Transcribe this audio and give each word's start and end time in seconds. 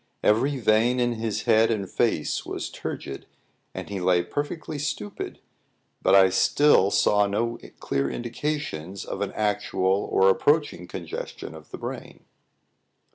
Every 0.23 0.57
vein 0.59 0.99
in 0.99 1.13
his 1.13 1.43
head 1.43 1.69
and 1.69 1.87
face 1.87 2.43
was 2.43 2.71
turgid, 2.71 3.27
and 3.75 3.87
he 3.87 3.99
lay 3.99 4.23
perfectly 4.23 4.79
stupid, 4.79 5.37
but 6.01 6.31
still 6.33 6.87
I 6.87 6.89
saw 6.89 7.27
no 7.27 7.59
clear 7.79 8.09
indications 8.09 9.05
of 9.05 9.21
an 9.21 9.31
actual 9.33 10.09
or 10.11 10.27
approaching 10.29 10.87
congestion 10.87 11.53
of 11.53 11.69
the 11.69 11.77
brain. 11.77 12.25